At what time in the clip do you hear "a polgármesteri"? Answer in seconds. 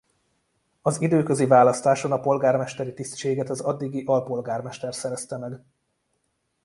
2.11-2.93